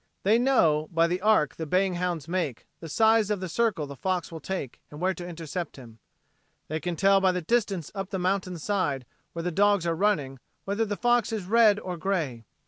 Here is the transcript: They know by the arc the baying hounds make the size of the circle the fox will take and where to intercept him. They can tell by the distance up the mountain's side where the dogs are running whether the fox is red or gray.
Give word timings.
They 0.23 0.39
know 0.39 0.89
by 0.91 1.05
the 1.05 1.21
arc 1.21 1.57
the 1.57 1.67
baying 1.67 1.93
hounds 1.93 2.27
make 2.27 2.65
the 2.79 2.89
size 2.89 3.29
of 3.29 3.39
the 3.39 3.47
circle 3.47 3.85
the 3.85 3.95
fox 3.95 4.31
will 4.31 4.39
take 4.39 4.81
and 4.89 4.99
where 4.99 5.13
to 5.13 5.27
intercept 5.27 5.75
him. 5.75 5.99
They 6.69 6.79
can 6.79 6.95
tell 6.95 7.21
by 7.21 7.31
the 7.33 7.43
distance 7.43 7.91
up 7.93 8.09
the 8.09 8.17
mountain's 8.17 8.63
side 8.63 9.05
where 9.33 9.43
the 9.43 9.51
dogs 9.51 9.85
are 9.85 9.95
running 9.95 10.39
whether 10.65 10.85
the 10.85 10.97
fox 10.97 11.31
is 11.31 11.45
red 11.45 11.79
or 11.79 11.97
gray. 11.97 12.45